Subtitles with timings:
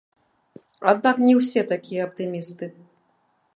[0.91, 2.65] Аднак не ўсе такія аптымісты.